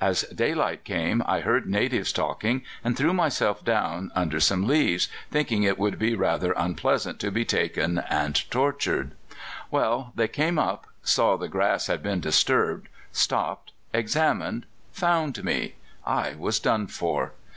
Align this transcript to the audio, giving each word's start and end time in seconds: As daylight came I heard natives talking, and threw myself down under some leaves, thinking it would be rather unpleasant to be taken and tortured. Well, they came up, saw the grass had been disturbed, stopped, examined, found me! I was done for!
As 0.00 0.22
daylight 0.22 0.82
came 0.82 1.22
I 1.24 1.38
heard 1.38 1.68
natives 1.68 2.12
talking, 2.12 2.62
and 2.82 2.96
threw 2.96 3.12
myself 3.14 3.64
down 3.64 4.10
under 4.12 4.40
some 4.40 4.66
leaves, 4.66 5.06
thinking 5.30 5.62
it 5.62 5.78
would 5.78 6.00
be 6.00 6.16
rather 6.16 6.50
unpleasant 6.56 7.20
to 7.20 7.30
be 7.30 7.44
taken 7.44 7.98
and 8.10 8.50
tortured. 8.50 9.12
Well, 9.70 10.10
they 10.16 10.26
came 10.26 10.58
up, 10.58 10.86
saw 11.04 11.36
the 11.36 11.46
grass 11.46 11.86
had 11.86 12.02
been 12.02 12.18
disturbed, 12.18 12.88
stopped, 13.12 13.70
examined, 13.94 14.66
found 14.90 15.44
me! 15.44 15.74
I 16.04 16.34
was 16.36 16.58
done 16.58 16.88
for! 16.88 17.34